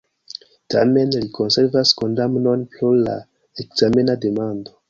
[0.75, 3.21] Tamen, li konservas kondamnon pro la
[3.67, 4.79] ekzamena demando.